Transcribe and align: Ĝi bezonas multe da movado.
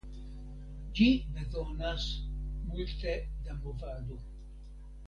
Ĝi 0.99 1.09
bezonas 1.35 2.09
multe 2.73 3.15
da 3.47 3.61
movado. 3.63 4.21